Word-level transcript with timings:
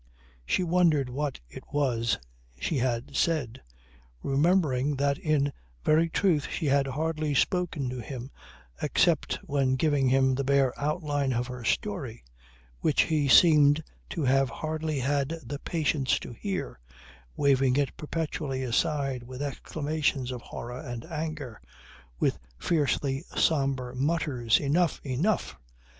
She 0.47 0.63
wondered 0.63 1.09
what 1.11 1.39
it 1.47 1.63
was 1.71 2.17
she 2.59 2.79
had 2.79 3.15
said; 3.15 3.61
remembering 4.23 4.95
that 4.95 5.19
in 5.19 5.53
very 5.85 6.09
truth 6.09 6.47
she 6.49 6.65
had 6.65 6.87
hardly 6.87 7.35
spoken 7.35 7.87
to 7.91 7.99
him 8.01 8.31
except 8.81 9.35
when 9.43 9.75
giving 9.75 10.09
him 10.09 10.33
the 10.33 10.43
bare 10.43 10.73
outline 10.75 11.33
of 11.33 11.45
her 11.45 11.63
story 11.63 12.23
which 12.79 13.03
he 13.03 13.27
seemed 13.27 13.83
to 14.09 14.23
have 14.23 14.49
hardly 14.49 15.01
had 15.01 15.39
the 15.45 15.59
patience 15.59 16.17
to 16.21 16.31
hear, 16.33 16.79
waving 17.35 17.75
it 17.75 17.95
perpetually 17.95 18.63
aside 18.63 19.21
with 19.21 19.43
exclamations 19.43 20.31
of 20.31 20.41
horror 20.41 20.79
and 20.79 21.05
anger, 21.05 21.61
with 22.19 22.39
fiercely 22.57 23.23
sombre 23.37 23.95
mutters 23.95 24.59
"Enough! 24.59 24.99
Enough!" 25.03 25.59